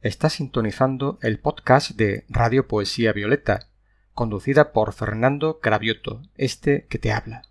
[0.00, 3.68] Está sintonizando el podcast de Radio Poesía Violeta,
[4.12, 7.42] conducida por Fernando Cravioto, este que te habla.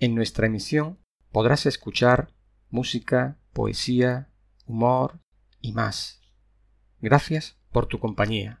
[0.00, 0.98] En nuestra emisión
[1.30, 2.32] podrás escuchar
[2.70, 4.30] música, poesía,
[4.66, 5.20] humor
[5.60, 6.20] y más.
[7.00, 8.60] Gracias por tu compañía.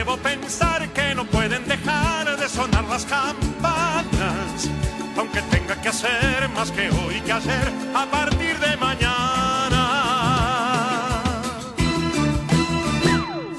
[0.00, 4.70] debo pensar que no pueden dejar de sonar las campanas,
[5.14, 9.82] aunque tenga que hacer más que hoy que ayer a partir de mañana.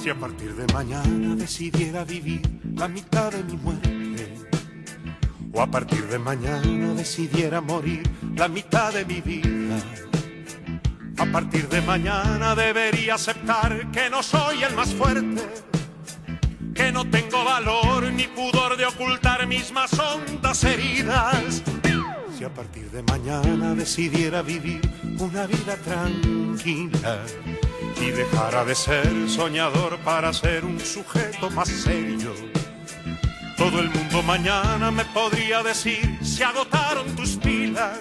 [0.02, 2.42] Si a partir de mañana decidiera vivir
[2.73, 4.34] la mitad de mi muerte,
[5.53, 8.02] o a partir de mañana decidiera morir
[8.36, 9.78] la mitad de mi vida.
[11.19, 15.44] A partir de mañana debería aceptar que no soy el más fuerte,
[16.82, 21.62] que no tengo valor ni pudor de ocultar mis más hondas heridas.
[22.36, 24.82] Si a partir de mañana decidiera vivir
[25.20, 27.20] una vida tranquila
[28.02, 32.34] y dejara de ser soñador para ser un sujeto más serio.
[33.58, 38.00] Todo el mundo mañana me podría decir, se agotaron tus pilas,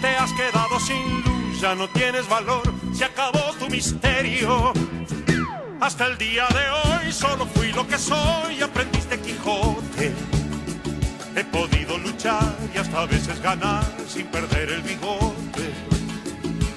[0.00, 2.62] te has quedado sin luz, ya no tienes valor,
[2.94, 4.72] se acabó tu misterio.
[5.82, 10.12] Hasta el día de hoy solo fui lo que soy, aprendiz de Quijote.
[11.34, 15.72] He podido luchar y hasta a veces ganar sin perder el bigote.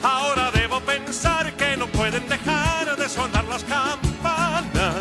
[0.02, 4.96] Ahora debo pensar que no pueden dejar de sonar las campanas,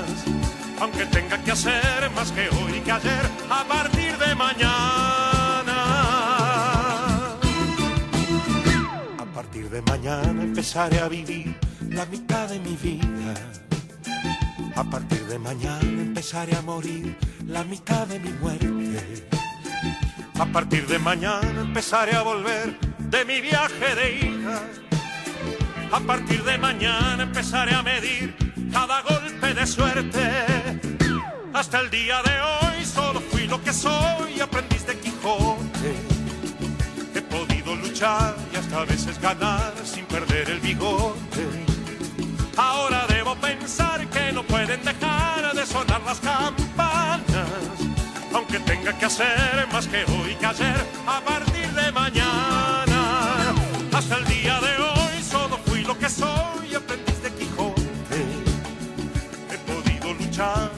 [0.78, 5.78] aunque tenga que hacer más que hoy y que ayer a partir de mañana.
[9.19, 11.56] A partir de mañana empezaré a vivir
[11.88, 13.63] la mitad de mi vida.
[14.76, 19.28] A partir de mañana empezaré a morir la mitad de mi muerte.
[20.38, 24.62] A partir de mañana empezaré a volver de mi viaje de hija.
[25.92, 28.34] A partir de mañana empezaré a medir
[28.72, 30.20] cada golpe de suerte.
[31.52, 35.94] Hasta el día de hoy solo fui lo que soy, aprendiz de Quijote.
[37.14, 41.46] He podido luchar y hasta a veces ganar sin perder el bigote.
[42.56, 47.24] Ahora pensar que no pueden dejar de sonar las campanas,
[48.32, 53.54] aunque tenga que hacer más que hoy que ayer a partir de mañana.
[53.92, 58.20] Hasta el día de hoy solo fui lo que soy, aprendiz de Quijote.
[59.50, 60.70] He podido luchar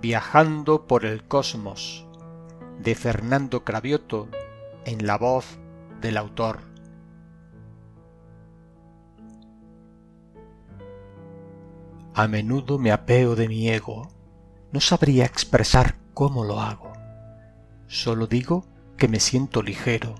[0.00, 2.06] Viajando por el cosmos
[2.78, 4.28] de Fernando Cravioto
[4.86, 5.58] en la voz
[6.00, 6.60] del autor.
[12.14, 14.10] A menudo me apeo de mi ego.
[14.72, 16.92] No sabría expresar cómo lo hago.
[17.86, 18.64] Solo digo
[18.96, 20.14] que me siento ligero,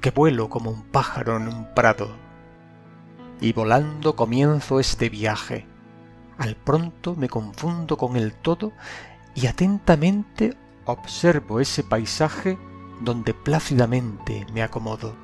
[0.00, 2.16] que vuelo como un pájaro en un prado.
[3.40, 5.68] Y volando comienzo este viaje.
[6.38, 8.72] Al pronto me confundo con el todo
[9.34, 12.58] y atentamente observo ese paisaje
[13.00, 15.14] donde plácidamente me acomodo.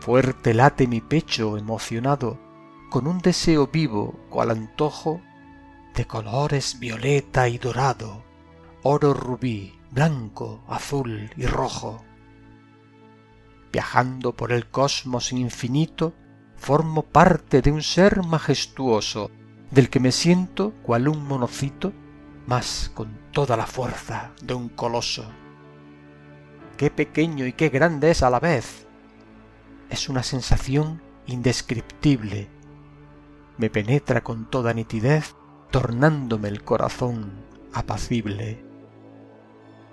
[0.00, 2.38] Fuerte late mi pecho emocionado
[2.90, 5.20] con un deseo vivo cual antojo
[5.94, 8.22] de colores violeta y dorado,
[8.82, 12.04] oro rubí, blanco, azul y rojo.
[13.72, 16.12] Viajando por el cosmos infinito,
[16.56, 19.30] formo parte de un ser majestuoso,
[19.70, 21.92] del que me siento cual un monocito,
[22.46, 25.24] más con toda la fuerza de un coloso.
[26.76, 28.86] Qué pequeño y qué grande es a la vez.
[29.90, 32.48] Es una sensación indescriptible.
[33.58, 35.34] Me penetra con toda nitidez,
[35.70, 37.32] tornándome el corazón
[37.72, 38.64] apacible.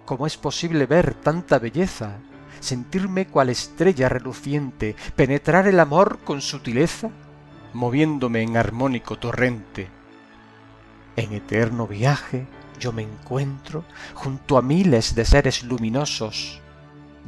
[0.06, 2.20] ¿Cómo es posible ver tanta belleza,
[2.60, 7.10] sentirme cual estrella reluciente, penetrar el amor con sutileza,
[7.74, 9.90] moviéndome en armónico torrente?
[11.16, 12.46] En eterno viaje
[12.80, 16.60] yo me encuentro junto a miles de seres luminosos,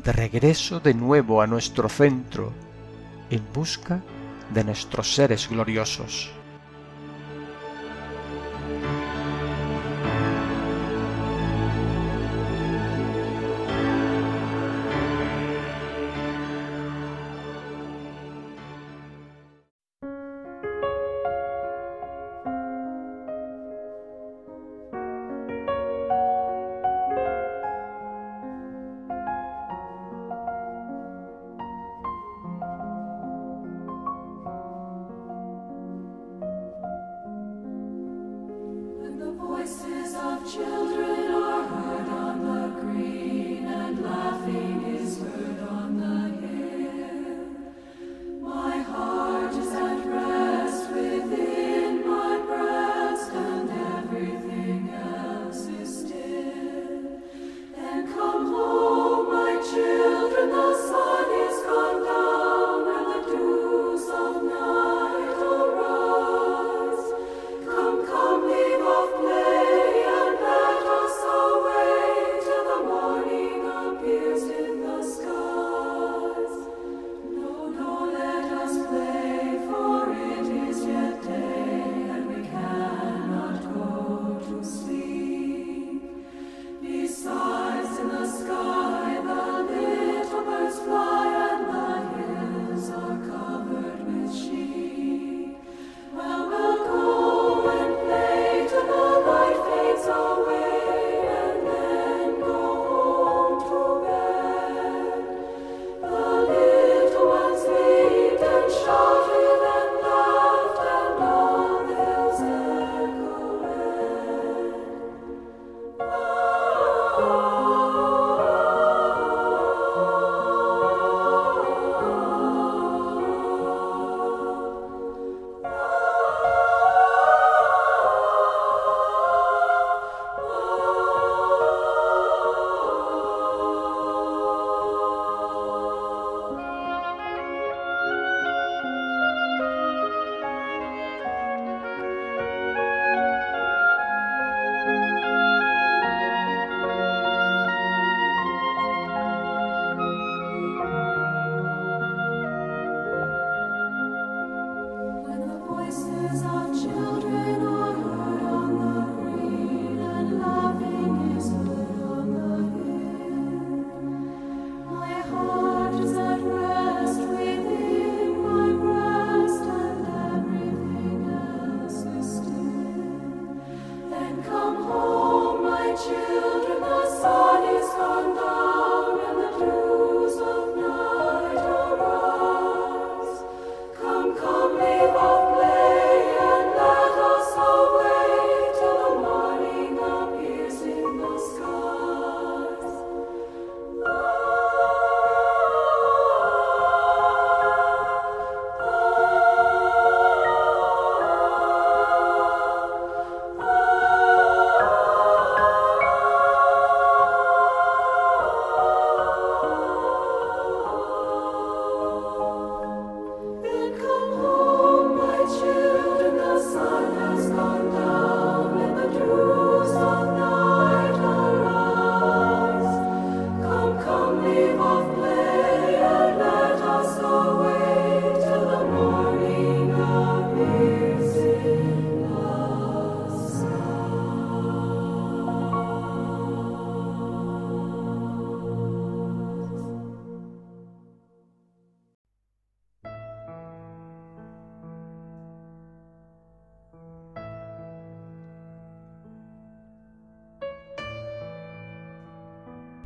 [0.04, 2.52] de regreso de nuevo a nuestro centro,
[3.30, 4.02] en busca
[4.54, 6.33] de nuestros seres gloriosos.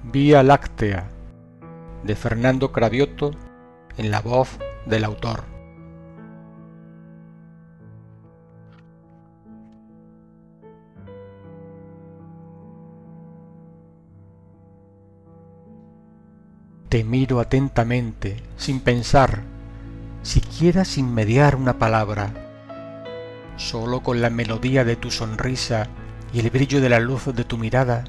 [0.10, 1.10] Vía Láctea
[2.06, 3.32] de Fernando Cravioto
[3.98, 5.44] en la voz del autor.
[16.88, 19.42] Te miro atentamente, sin pensar,
[20.24, 22.32] siquiera sin mediar una palabra.
[23.58, 25.88] Solo con la melodía de tu sonrisa
[26.32, 28.06] y el brillo de la luz de tu mirada,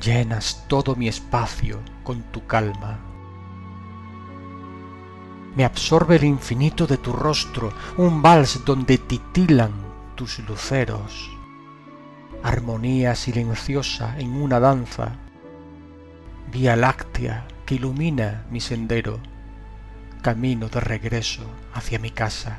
[0.00, 2.98] llenas todo mi espacio con tu calma.
[5.56, 9.72] Me absorbe el infinito de tu rostro, un vals donde titilan
[10.14, 11.30] tus luceros,
[12.42, 15.16] armonía silenciosa en una danza,
[16.52, 19.18] vía láctea que ilumina mi sendero,
[20.22, 21.42] camino de regreso
[21.74, 22.58] hacia mi casa.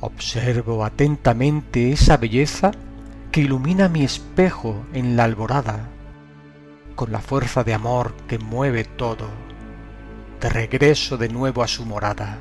[0.00, 2.72] Observo atentamente esa belleza
[3.36, 5.90] que ilumina mi espejo en la alborada,
[6.94, 9.28] con la fuerza de amor que mueve todo,
[10.40, 12.38] de regreso de nuevo a su morada.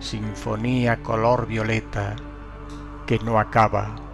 [0.00, 2.16] Sinfonía color violeta
[3.06, 4.07] que no acaba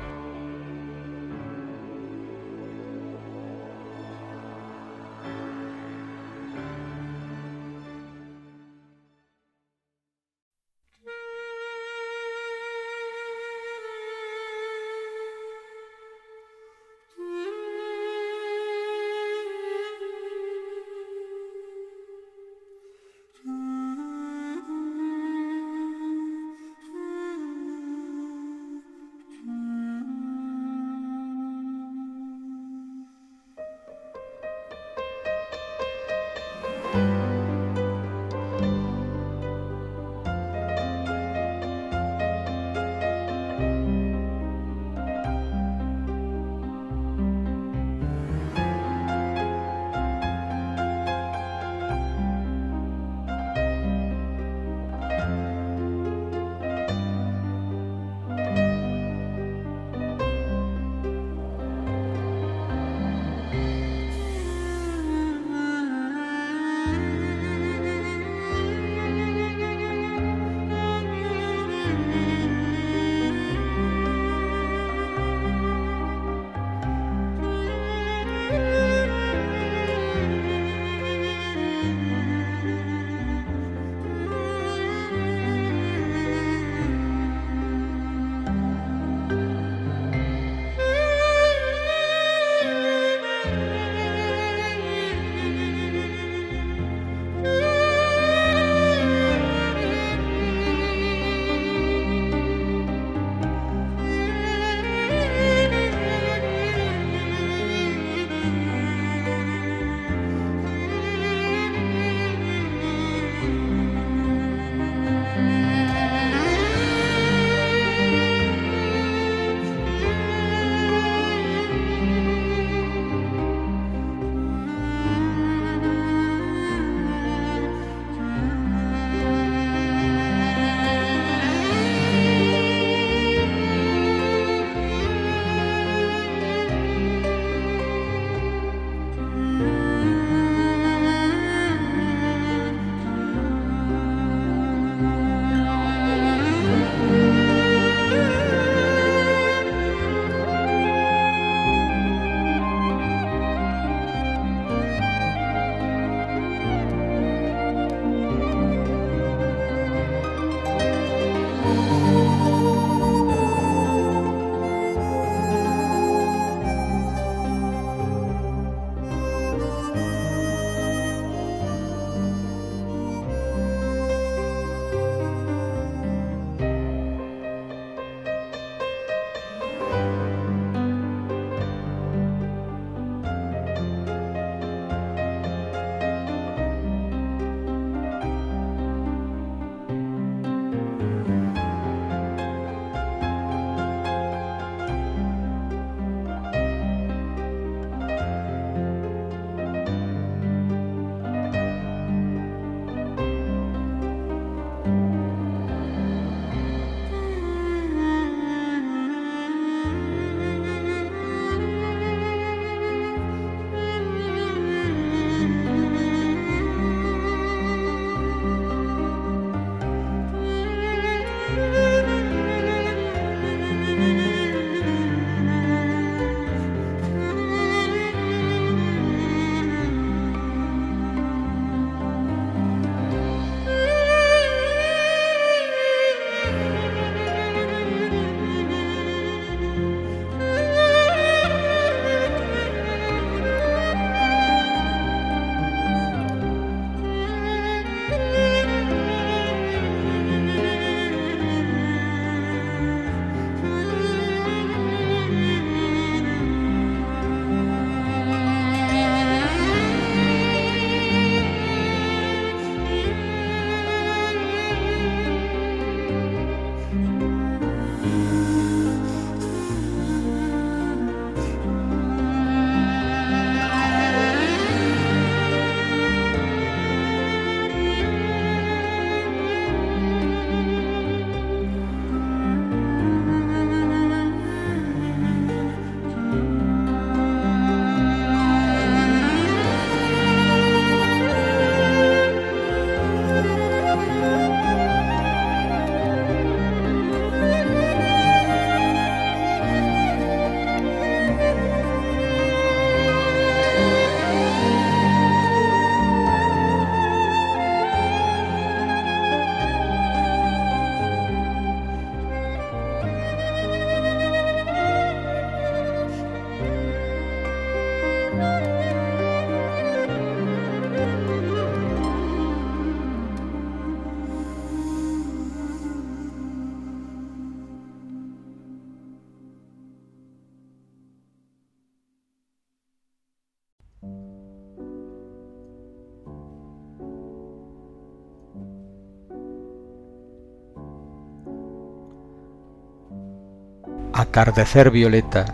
[344.34, 345.44] Atardecer Violeta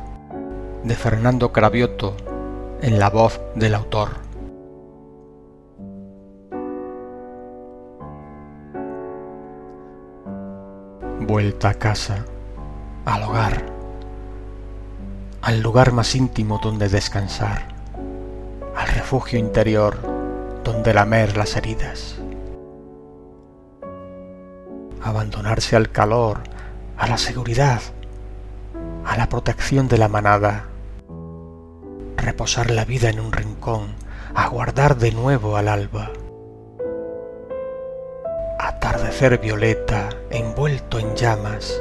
[0.84, 2.16] de Fernando Cravioto
[2.80, 4.08] en la voz del autor.
[11.20, 12.24] Vuelta a casa,
[13.04, 13.66] al hogar,
[15.42, 17.68] al lugar más íntimo donde descansar,
[18.74, 19.98] al refugio interior
[20.64, 22.14] donde lamer las heridas.
[25.02, 26.38] Abandonarse al calor,
[26.96, 27.82] a la seguridad,
[29.04, 30.66] a la protección de la manada,
[32.16, 33.94] reposar la vida en un rincón,
[34.34, 36.10] aguardar de nuevo al alba.
[38.58, 41.80] Atardecer violeta envuelto en llamas,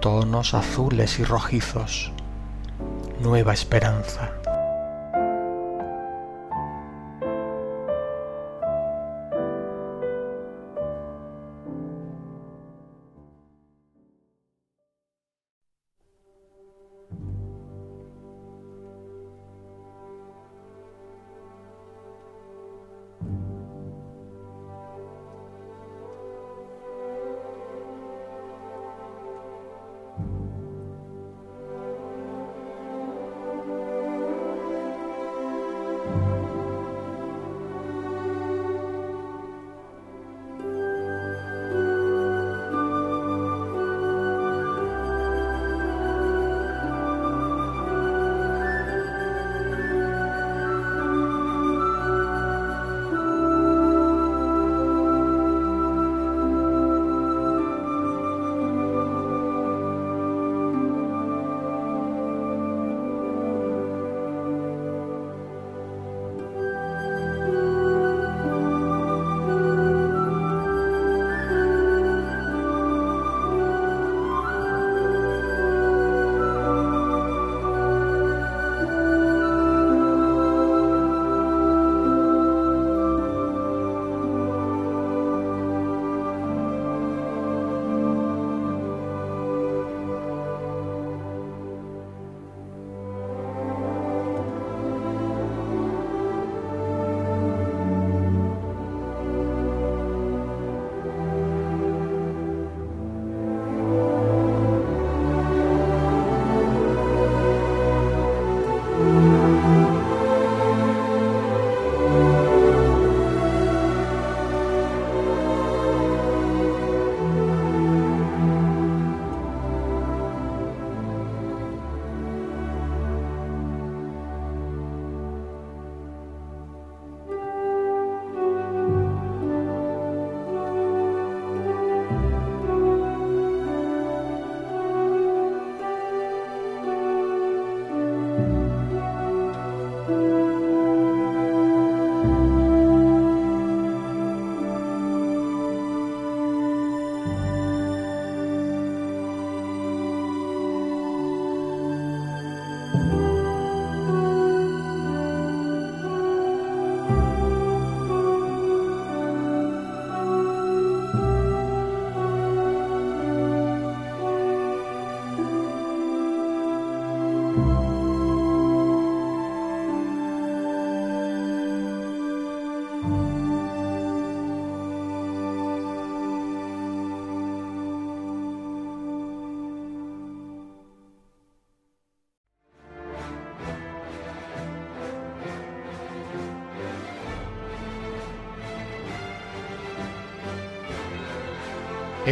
[0.00, 2.12] tonos azules y rojizos,
[3.20, 4.39] nueva esperanza.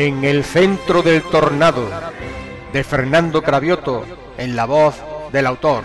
[0.00, 1.90] En el centro del tornado,
[2.72, 4.04] de Fernando Cravioto,
[4.36, 4.94] en la voz
[5.32, 5.82] del autor.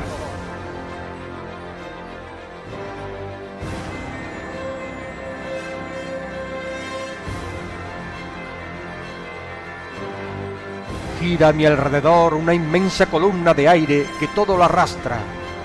[11.20, 15.18] Gira a mi alrededor una inmensa columna de aire que todo lo arrastra,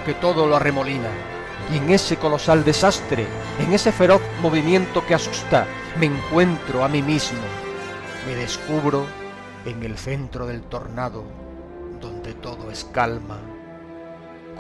[0.06, 1.10] que todo lo arremolina.
[1.70, 3.26] Y en ese colosal desastre,
[3.60, 5.66] en ese feroz movimiento que asusta,
[6.00, 7.67] me encuentro a mí mismo.
[8.28, 9.06] Me descubro
[9.64, 11.24] en el centro del tornado,
[11.98, 13.38] donde todo es calma.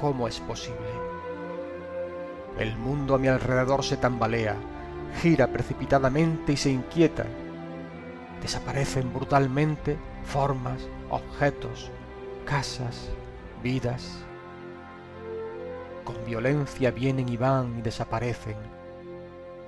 [0.00, 0.88] ¿Cómo es posible?
[2.58, 4.56] El mundo a mi alrededor se tambalea,
[5.20, 7.26] gira precipitadamente y se inquieta.
[8.40, 11.90] Desaparecen brutalmente formas, objetos,
[12.46, 13.10] casas,
[13.62, 14.24] vidas.
[16.04, 18.56] Con violencia vienen y van y desaparecen,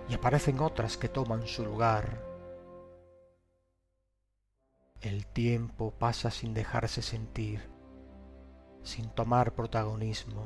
[0.08, 2.29] y aparecen otras que toman su lugar
[5.00, 7.70] El tiempo pasa sin dejarse sentir,
[8.82, 10.44] sin tomar protagonismo,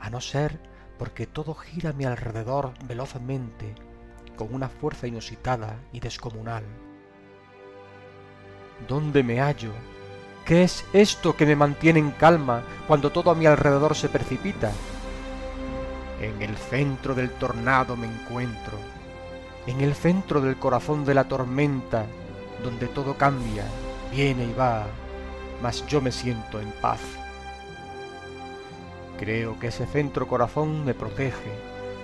[0.00, 0.58] a no ser
[0.98, 3.76] porque todo gira a mi alrededor velozmente,
[4.36, 6.64] con una fuerza inusitada y descomunal.
[8.88, 9.70] ¿Dónde me hallo?
[10.44, 14.72] ¿Qué es esto que me mantiene en calma cuando todo a mi alrededor se precipita?
[16.20, 18.76] En el centro del tornado me encuentro,
[19.68, 22.06] en el centro del corazón de la tormenta,
[22.62, 23.64] donde todo cambia,
[24.10, 24.86] viene y va,
[25.62, 27.00] mas yo me siento en paz.
[29.18, 31.50] Creo que ese centro corazón me protege,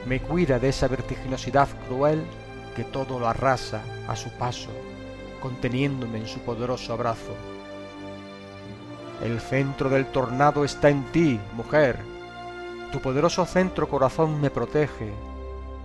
[0.07, 2.23] me cuida de esa vertiginosidad cruel
[2.75, 4.69] que todo lo arrasa a su paso,
[5.41, 7.35] conteniéndome en su poderoso abrazo.
[9.25, 11.99] El centro del tornado está en ti, mujer.
[12.93, 15.11] Tu poderoso centro corazón me protege,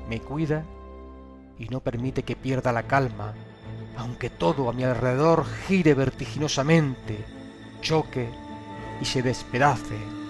[0.10, 0.66] me cuida
[1.58, 3.34] y no permite que pierda la calma,
[3.98, 7.18] aunque todo a mi alrededor gire vertiginosamente,
[7.82, 8.30] choque
[9.02, 10.21] y se despedace.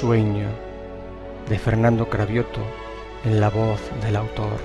[0.00, 0.46] Sueño,
[1.48, 2.60] de Fernando Cravioto
[3.24, 4.60] en la voz del autor.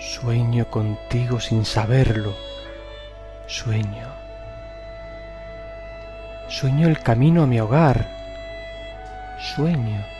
[0.00, 2.34] Sueño contigo sin saberlo.
[3.46, 4.08] Sueño.
[6.48, 8.04] Sueño el camino a mi hogar.
[9.54, 10.17] Sueño.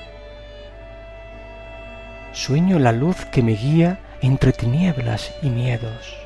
[2.38, 6.16] Sueño la luz que me guía entre tinieblas y miedos.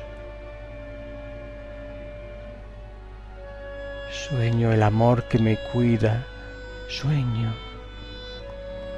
[4.11, 6.23] Sueño el amor que me cuida.
[6.87, 7.55] Sueño.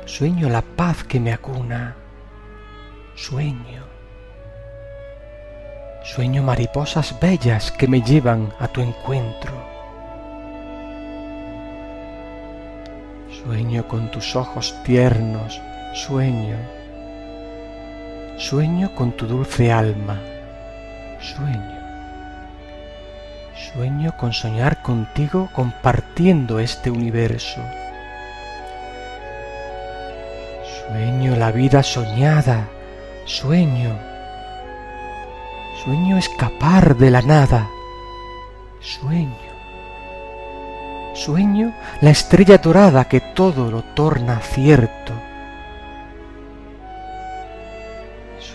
[0.06, 1.96] Sueño la paz que me acuna.
[3.16, 3.86] Sueño.
[6.04, 9.54] Sueño mariposas bellas que me llevan a tu encuentro.
[13.42, 15.62] Sueño con tus ojos tiernos,
[15.94, 16.75] sueño.
[18.48, 20.22] Sueño con tu dulce alma,
[21.20, 21.80] sueño.
[23.74, 27.60] Sueño con soñar contigo compartiendo este universo.
[30.78, 32.68] Sueño la vida soñada,
[33.26, 33.98] sueño
[35.84, 37.68] Sueño escapar de la nada.
[38.80, 39.54] Sueño.
[41.16, 45.14] Sueño la estrella dorada que todo lo torna cierto.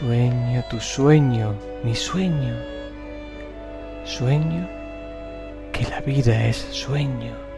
[0.00, 2.56] Sueño tu sueño, mi sueño.
[4.06, 4.66] Sueño
[5.74, 7.49] que la vida es sueño.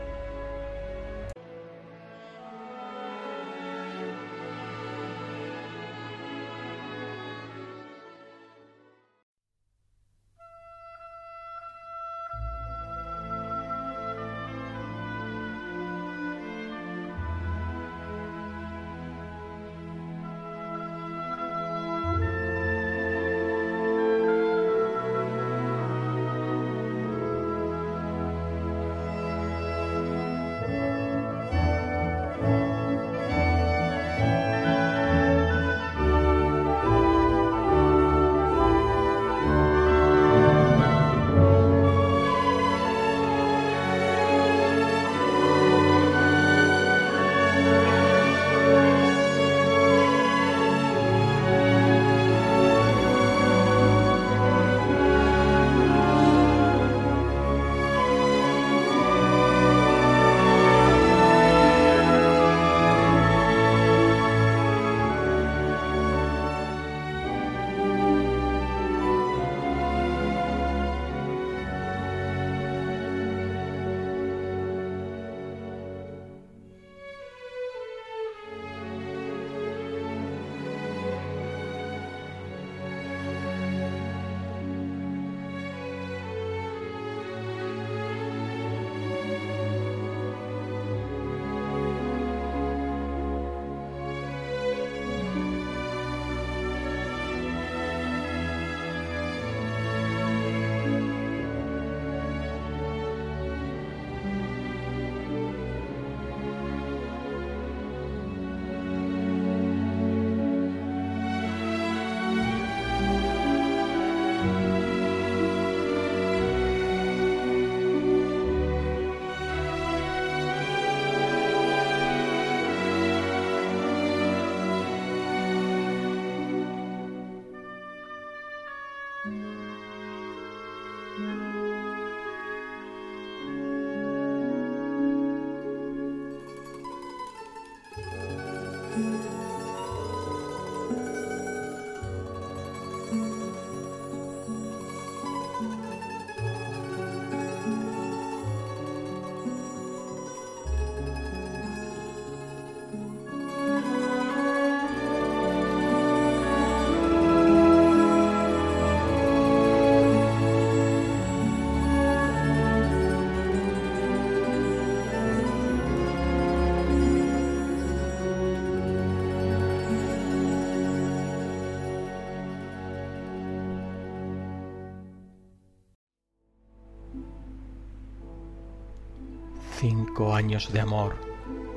[180.14, 181.14] Cinco años de amor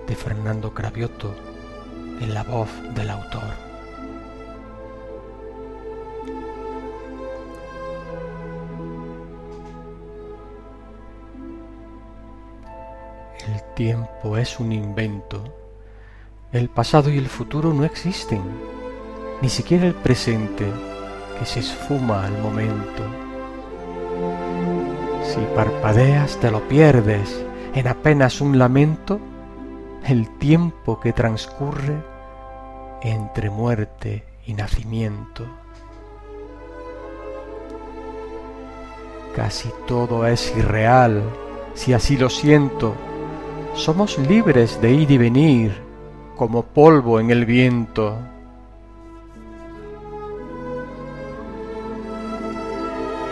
[0.07, 1.33] de Fernando Cravioto
[2.19, 3.43] en la voz del autor.
[13.47, 15.41] El tiempo es un invento.
[16.51, 18.41] El pasado y el futuro no existen,
[19.41, 20.65] ni siquiera el presente,
[21.39, 23.03] que se esfuma al momento.
[25.23, 27.45] Si parpadeas te lo pierdes
[27.75, 29.19] en apenas un lamento
[30.05, 32.01] el tiempo que transcurre
[33.01, 35.45] entre muerte y nacimiento.
[39.35, 41.21] Casi todo es irreal,
[41.73, 42.95] si así lo siento.
[43.73, 45.73] Somos libres de ir y venir
[46.37, 48.17] como polvo en el viento.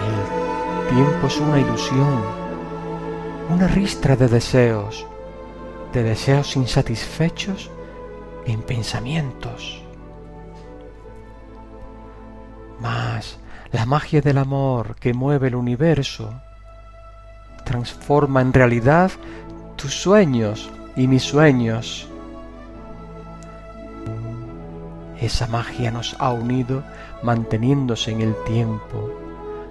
[0.01, 2.42] El tiempo es una ilusión,
[3.49, 5.05] una ristra de deseos,
[5.91, 7.69] de deseos insatisfechos
[8.45, 9.83] en pensamientos.
[12.79, 13.39] Mas
[13.71, 16.33] la magia del amor que mueve el universo
[17.65, 19.11] transforma en realidad
[19.75, 22.07] tus sueños y mis sueños.
[25.19, 26.83] Esa magia nos ha unido
[27.23, 29.09] manteniéndose en el tiempo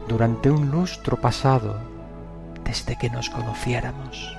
[0.08, 1.92] durante un lustro pasado
[2.64, 4.36] desde que nos conociéramos.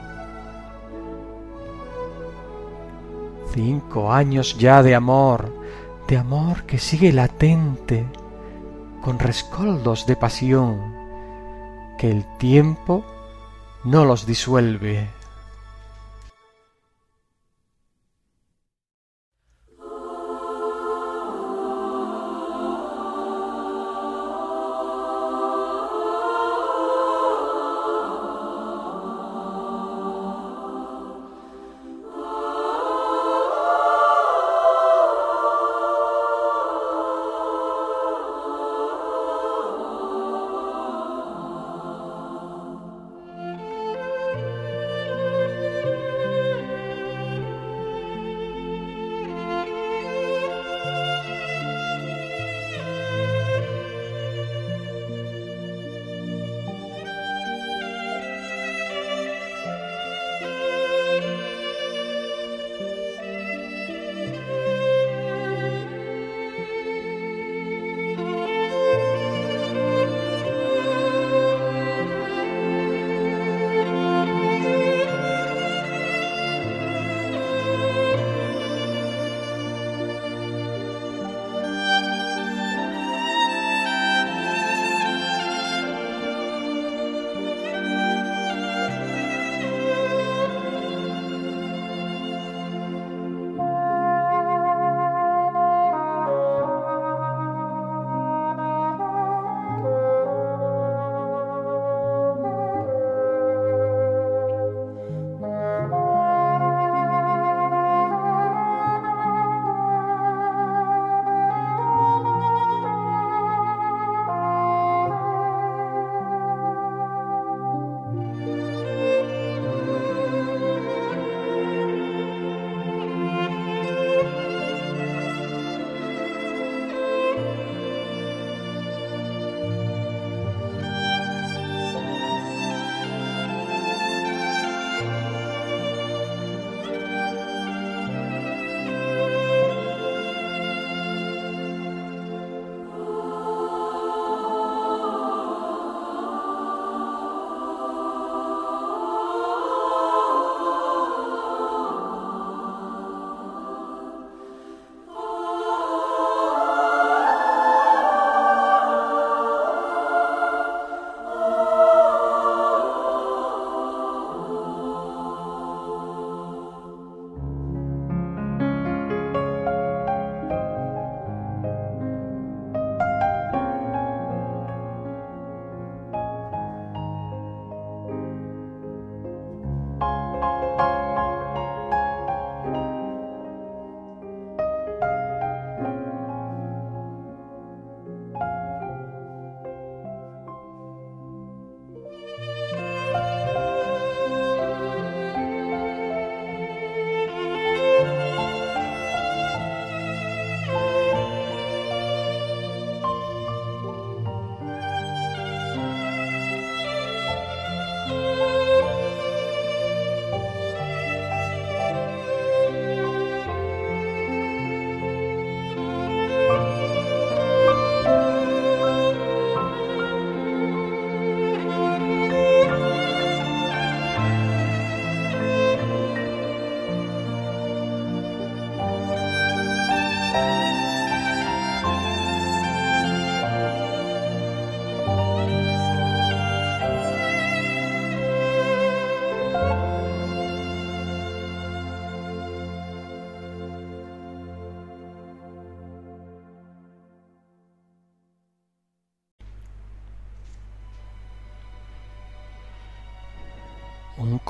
[3.53, 5.53] Cinco años ya de amor,
[6.07, 8.05] de amor que sigue latente,
[9.01, 10.79] con rescoldos de pasión,
[11.97, 13.05] que el tiempo
[13.83, 15.09] no los disuelve.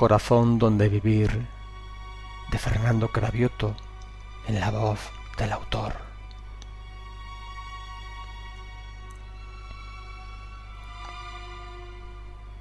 [0.04, 1.46] Corazón donde vivir
[2.50, 3.74] de Fernando Cravioto
[4.46, 5.00] en la voz
[5.38, 5.94] del autor.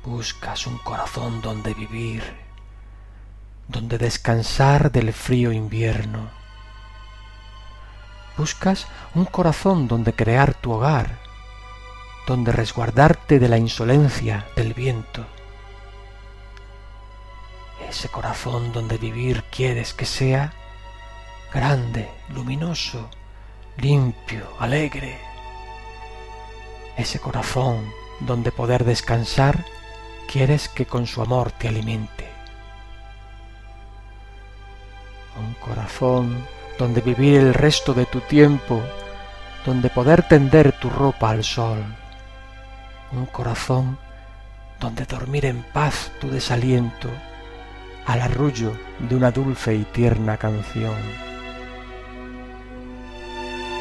[0.06, 2.24] Buscas un corazón donde vivir,
[3.68, 6.30] donde descansar del frío invierno.
[8.38, 11.20] Buscas un corazón donde crear tu hogar,
[12.26, 15.26] donde resguardarte de la insolencia del viento
[17.94, 20.52] ese corazón donde vivir quieres que sea
[21.54, 23.08] grande, luminoso,
[23.78, 25.20] limpio, alegre.
[26.98, 27.88] Ese corazón
[28.20, 29.64] donde poder descansar
[30.28, 32.28] quieres que con su amor te alimente.
[35.38, 36.48] Un corazón
[36.80, 38.82] donde vivir el resto de tu tiempo,
[39.68, 41.84] donde poder tender tu ropa al sol.
[43.12, 44.00] Un corazón
[44.80, 47.10] donde dormir en paz tu desaliento
[48.06, 50.96] al arrullo de una dulce y tierna canción.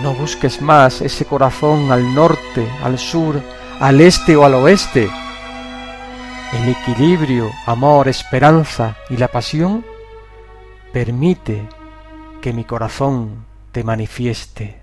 [0.03, 3.41] No busques más ese corazón al norte, al sur,
[3.81, 5.09] al este o al oeste.
[6.53, 9.85] El equilibrio, amor, esperanza y la pasión
[10.93, 11.67] permite
[12.41, 14.82] que mi corazón te manifieste.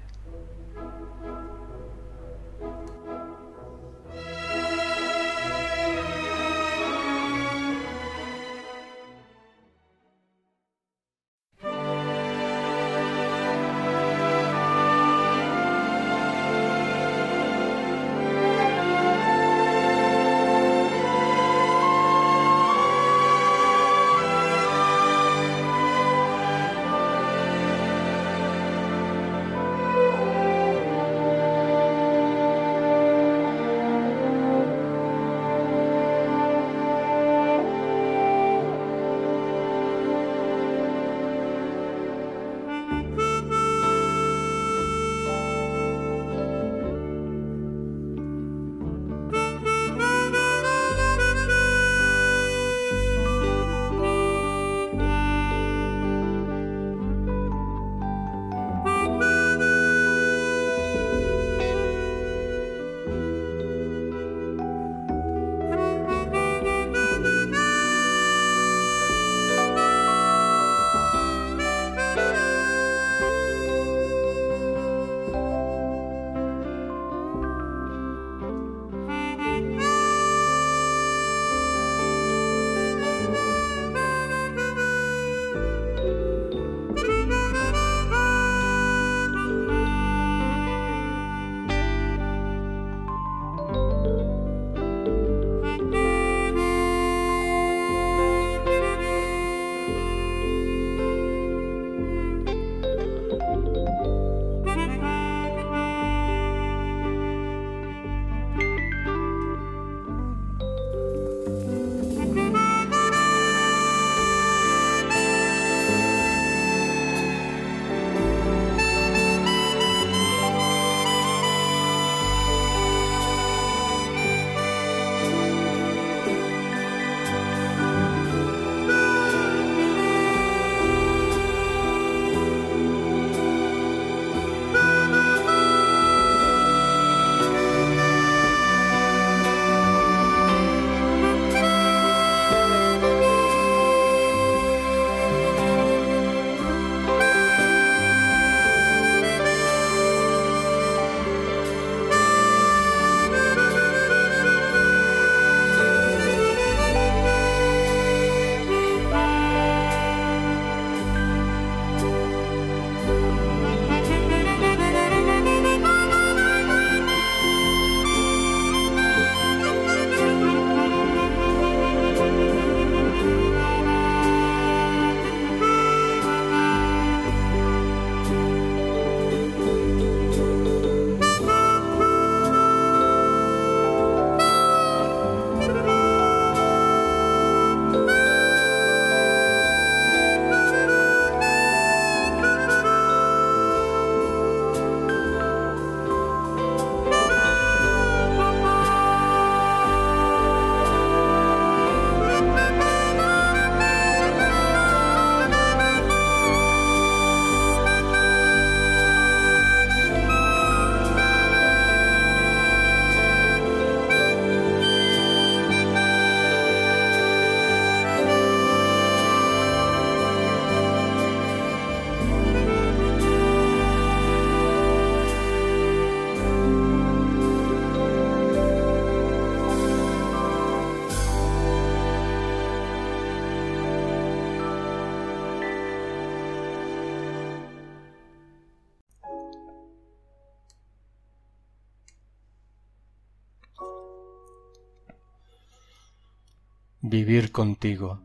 [247.02, 248.20] Vivir contigo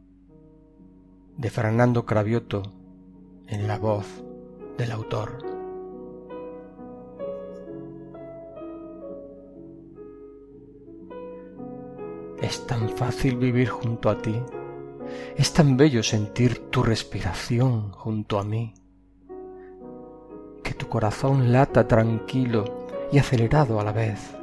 [1.37, 2.63] de Fernando Cravioto
[3.47, 4.05] en la voz
[4.77, 5.39] del autor.
[12.43, 14.43] Es tan fácil vivir junto a ti,
[15.37, 18.75] es tan bello sentir tu respiración junto a mí,
[20.65, 24.35] que tu corazón lata tranquilo y acelerado a la vez.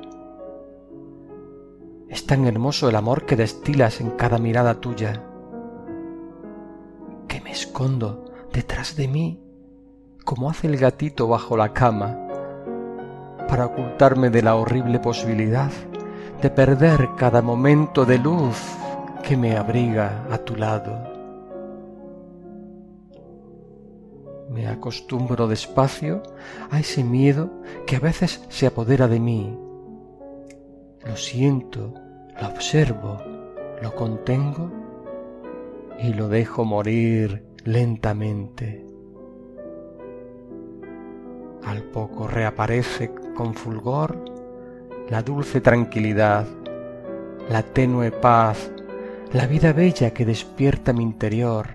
[2.12, 5.24] Es tan hermoso el amor que destilas en cada mirada tuya,
[7.30, 9.42] que me escondo detrás de mí
[10.26, 12.18] como hace el gatito bajo la cama,
[13.48, 15.72] para ocultarme de la horrible posibilidad
[16.42, 18.58] de perder cada momento de luz
[19.24, 21.10] que me abriga a tu lado.
[24.50, 26.22] Me acostumbro despacio
[26.72, 27.50] a ese miedo
[27.88, 29.71] que a veces se apodera de mí.
[31.06, 31.94] Lo siento,
[32.40, 33.18] lo observo,
[33.82, 34.72] lo contengo
[36.00, 38.86] y lo dejo morir lentamente.
[41.64, 44.24] Al poco reaparece con fulgor
[45.10, 46.46] la dulce tranquilidad,
[47.50, 48.72] la tenue paz,
[49.34, 51.68] la vida bella que despierta mi interior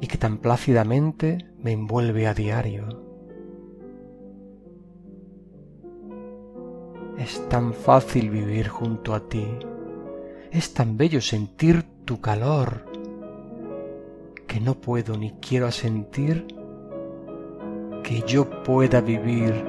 [0.00, 3.11] y que tan plácidamente me envuelve a diario.
[7.18, 9.46] Es tan fácil vivir junto a ti,
[10.50, 12.84] es tan bello sentir tu calor,
[14.46, 16.46] que no puedo ni quiero sentir
[18.02, 19.64] que yo pueda vivir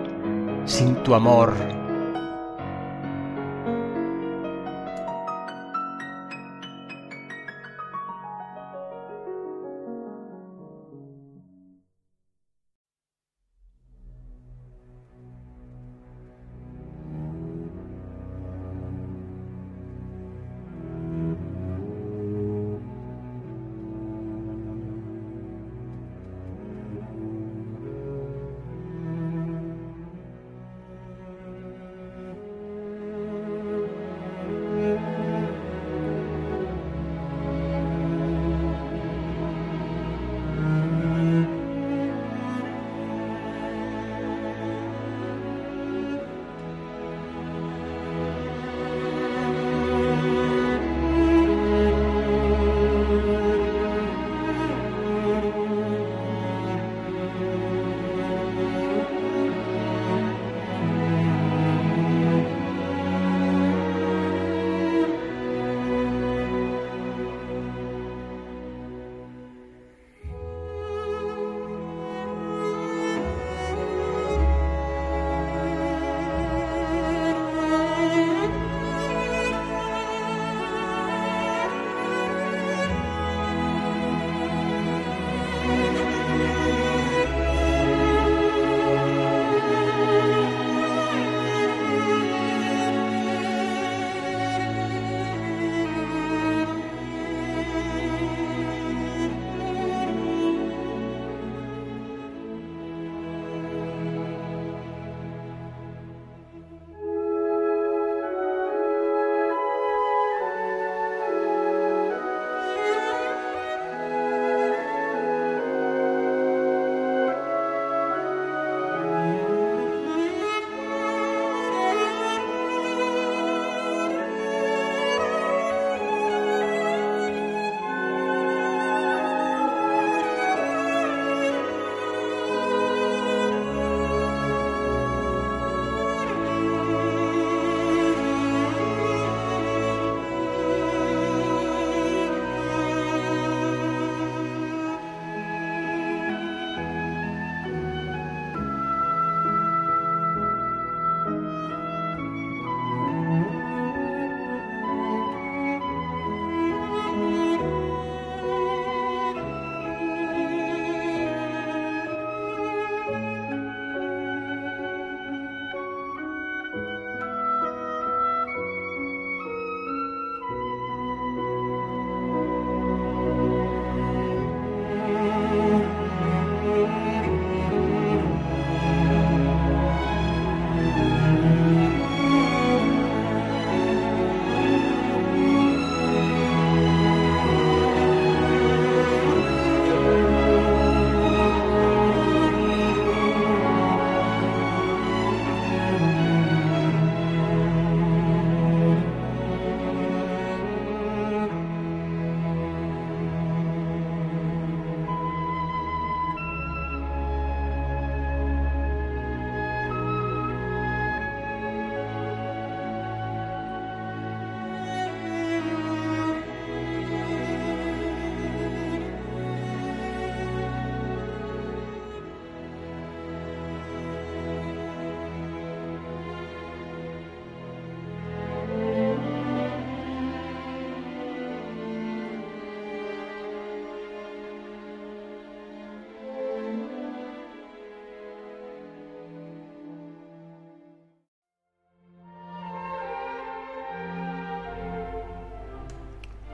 [0.65, 1.82] sin tu amor.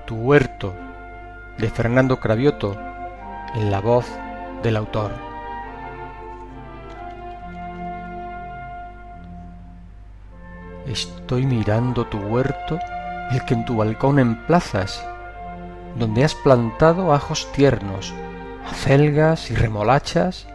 [0.10, 0.74] Tu huerto,
[1.60, 2.76] de Fernando Cravioto,
[3.53, 4.07] en la voz
[4.64, 5.12] del autor.
[10.88, 12.80] Estoy mirando tu huerto,
[13.30, 15.05] el que en tu balcón emplazas,
[15.95, 18.12] donde has plantado ajos tiernos,
[18.68, 20.47] acelgas y remolachas,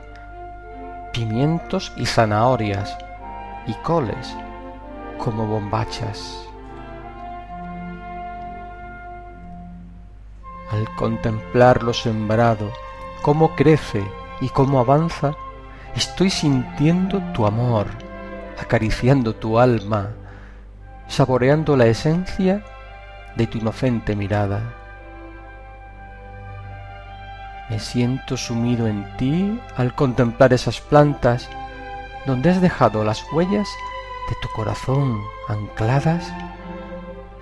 [1.13, 2.99] pimientos y zanahorias,
[3.69, 4.37] y coles
[5.17, 6.45] como bombachas.
[10.97, 12.71] Contemplar lo sembrado,
[13.23, 14.05] cómo crece
[14.41, 15.35] y cómo avanza,
[15.95, 17.87] estoy sintiendo tu amor,
[18.61, 20.11] acariciando tu alma,
[21.09, 22.65] saboreando la esencia
[23.37, 24.61] de tu inocente mirada.
[27.71, 31.49] Me siento sumido en ti al contemplar esas plantas
[32.27, 33.69] donde has dejado las huellas
[34.29, 36.33] de tu corazón ancladas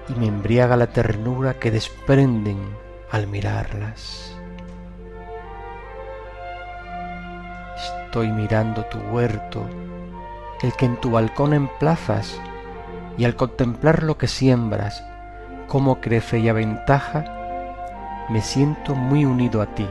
[0.09, 2.59] y me embriaga la ternura que desprenden
[3.13, 4.35] al mirarlas.
[8.07, 9.69] Estoy mirando tu huerto,
[10.63, 12.41] el que en tu balcón emplazas,
[13.19, 15.05] y al contemplar lo que siembras,
[15.69, 19.87] cómo crece y aventaja, me siento muy unido a ti,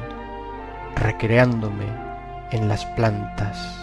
[0.96, 1.86] recreándome
[2.50, 3.81] en las plantas.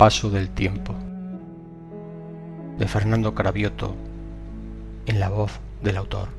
[0.00, 0.94] Paso del tiempo
[2.78, 3.94] de Fernando Carabioto
[5.04, 6.30] en la voz del autor.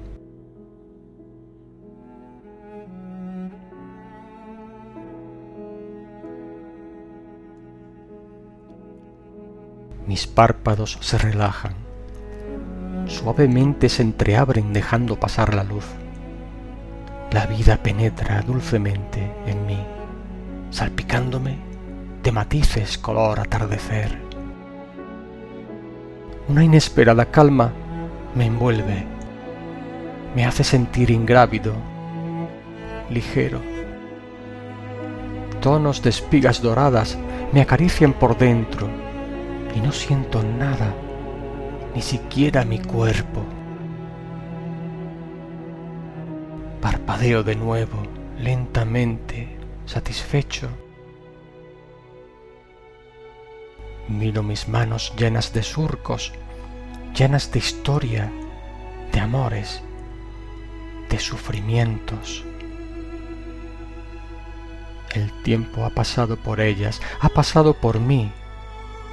[10.07, 11.75] Mis párpados se relajan,
[13.05, 15.85] suavemente se entreabren dejando pasar la luz.
[17.31, 19.85] La vida penetra dulcemente en mí,
[20.71, 21.70] salpicándome
[22.23, 24.17] de matices color atardecer.
[26.47, 27.71] Una inesperada calma
[28.35, 29.05] me envuelve,
[30.35, 31.73] me hace sentir ingrávido,
[33.09, 33.59] ligero.
[35.61, 37.17] Tonos de espigas doradas
[37.51, 38.87] me acarician por dentro
[39.75, 40.93] y no siento nada,
[41.95, 43.43] ni siquiera mi cuerpo.
[46.81, 48.03] Parpadeo de nuevo,
[48.39, 50.69] lentamente, satisfecho.
[54.11, 56.33] Miro mis manos llenas de surcos,
[57.15, 58.29] llenas de historia,
[59.13, 59.81] de amores,
[61.09, 62.43] de sufrimientos.
[65.15, 68.31] El tiempo ha pasado por ellas, ha pasado por mí,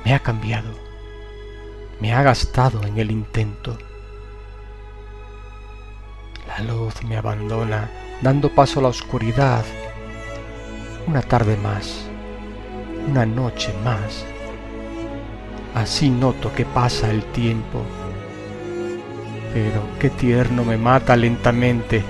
[0.04, 0.74] me ha cambiado,
[2.00, 3.78] me ha gastado en el intento.
[6.48, 7.88] La luz me abandona,
[8.20, 9.64] dando paso a la oscuridad.
[11.06, 12.04] Una tarde más,
[13.08, 14.26] una noche más.
[15.74, 17.82] Así noto que pasa el tiempo.
[19.52, 22.02] Pero qué tierno me mata lentamente.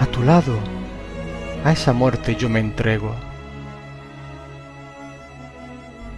[0.00, 0.58] A tu lado,
[1.64, 3.14] a esa muerte yo me entrego.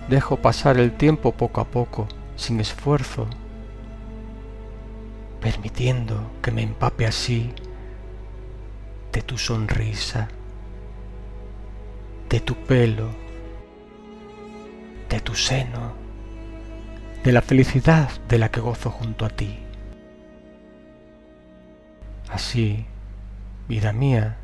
[0.08, 3.26] Dejo pasar el tiempo poco a poco, sin esfuerzo,
[5.40, 7.52] permitiendo que me empape así
[9.12, 10.28] de tu sonrisa,
[12.28, 13.08] de tu pelo,
[15.08, 15.92] de tu seno,
[17.28, 19.58] de la felicidad de la que gozo junto a ti.
[22.30, 22.86] Así,
[23.68, 24.38] vida mía,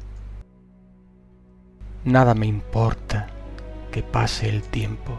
[2.05, 3.28] nada me importa
[3.91, 5.18] que pase el tiempo.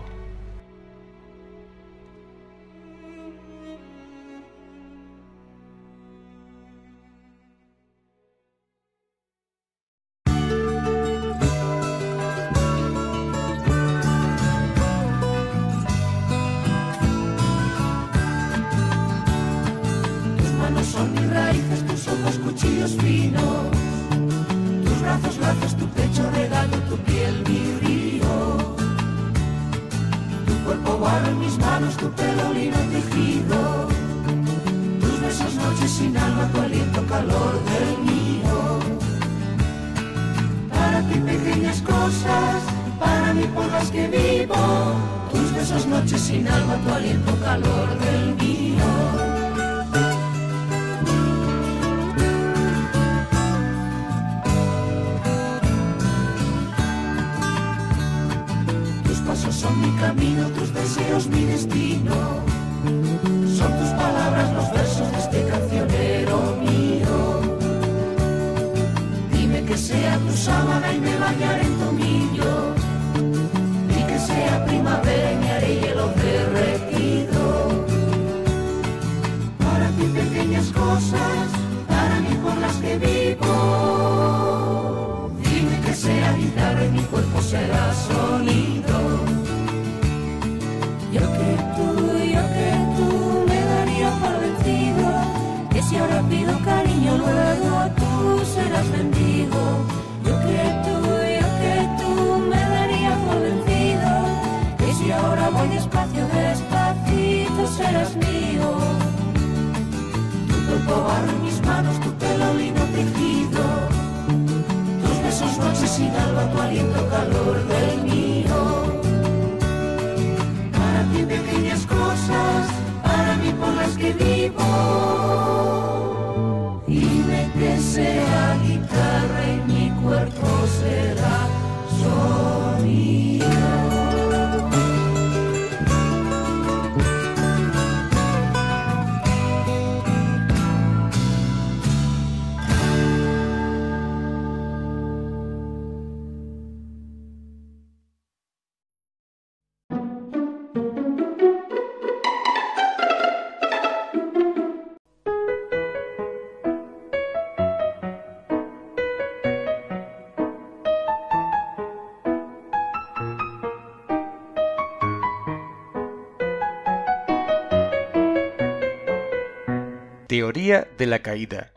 [171.06, 171.72] La caída.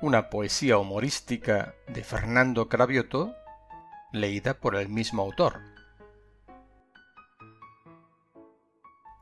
[0.00, 3.34] Una poesía humorística de Fernando Cravioto,
[4.12, 5.60] leída por el mismo autor.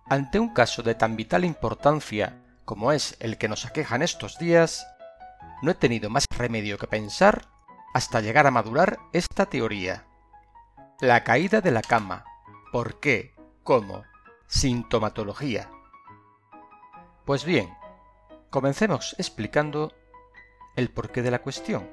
[0.08, 4.38] Ante un caso de tan vital importancia como es el que nos aqueja en estos
[4.38, 4.86] días,
[5.62, 7.48] no he tenido más remedio que pensar
[7.94, 10.06] hasta llegar a madurar esta teoría.
[11.00, 12.24] La caída de la cama.
[12.72, 13.34] ¿Por qué?
[13.62, 14.04] ¿Cómo?
[14.46, 15.70] Sintomatología.
[17.24, 17.72] Pues bien,
[18.52, 19.94] comencemos explicando
[20.76, 21.90] el porqué de la cuestión.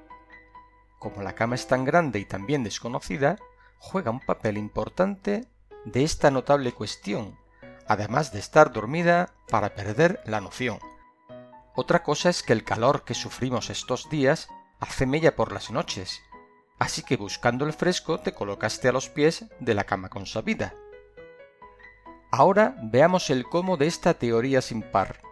[0.99, 3.37] Como la cama es tan grande y también desconocida,
[3.77, 5.47] juega un papel importante
[5.85, 7.39] de esta notable cuestión,
[7.87, 10.79] además de estar dormida para perder la noción.
[11.75, 14.49] Otra cosa es que el calor que sufrimos estos días
[14.81, 16.21] hace mella por las noches,
[16.77, 20.75] así que buscando el fresco te colocaste a los pies de la cama consabida.
[22.31, 25.28] Ahora veamos el cómo de esta teoría sin par.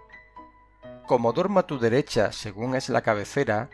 [1.07, 3.69] Como duermo a tu derecha según es la cabecera,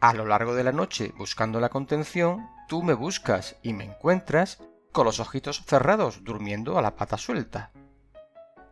[0.00, 4.58] a lo largo de la noche buscando la contención, tú me buscas y me encuentras
[4.90, 7.70] con los ojitos cerrados durmiendo a la pata suelta.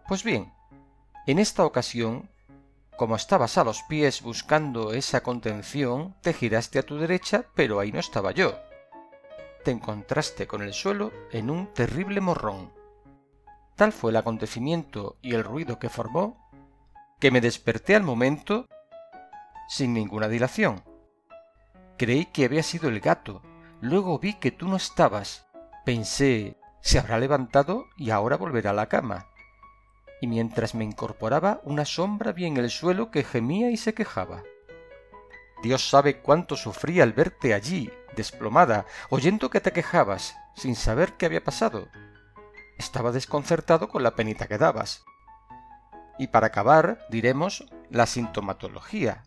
[0.09, 0.53] Pues bien,
[1.26, 2.30] en esta ocasión
[3.01, 7.92] como estabas a los pies buscando esa contención, te giraste a tu derecha, pero ahí
[7.92, 8.59] no estaba yo.
[9.64, 12.70] Te encontraste con el suelo en un terrible morrón.
[13.74, 16.49] Tal fue el acontecimiento y el ruido que formó,
[17.20, 18.68] que me desperté al momento
[19.68, 20.82] sin ninguna dilación.
[21.98, 23.42] Creí que había sido el gato,
[23.80, 25.46] luego vi que tú no estabas.
[25.84, 29.30] Pensé, se habrá levantado y ahora volverá a la cama
[30.20, 34.42] y mientras me incorporaba una sombra vi en el suelo que gemía y se quejaba.
[35.62, 41.26] Dios sabe cuánto sufrí al verte allí, desplomada, oyendo que te quejabas, sin saber qué
[41.26, 41.88] había pasado.
[42.78, 45.04] Estaba desconcertado con la penita que dabas.
[46.20, 49.22] Y para acabar, diremos la sintomatología.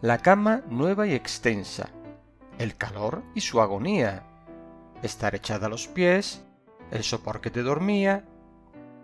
[0.00, 1.90] La cama nueva y extensa,
[2.58, 4.22] el calor y su agonía,
[5.02, 6.44] estar echada a los pies,
[6.92, 8.24] el sopor que te dormía,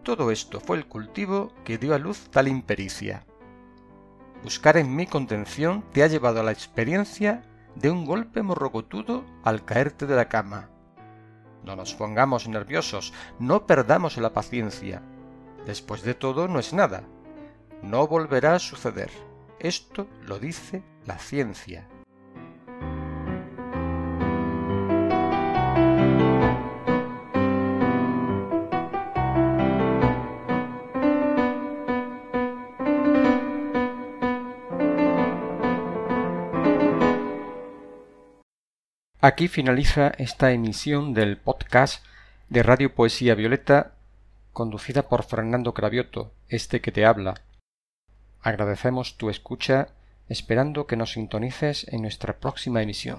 [0.05, 3.27] todo esto fue el cultivo que dio a luz tal impericia.
[4.45, 7.43] Buscar en mi contención te ha llevado a la experiencia
[7.75, 10.71] de un golpe morrocotudo al caerte de la cama.
[11.65, 15.03] No nos pongamos nerviosos, no perdamos la paciencia.
[15.67, 17.03] Después de todo no es nada.
[17.83, 19.11] No volverá a suceder.
[19.59, 21.89] Esto lo dice la ciencia.
[39.21, 42.05] Aquí finaliza esta emisión del podcast
[42.49, 43.96] de Radio Poesía Violeta
[44.57, 47.35] conducida por Fernando Cravioto, este que te habla.
[48.41, 49.89] Agradecemos tu escucha
[50.31, 53.19] esperando que nos sintonices en nuestra próxima emisión.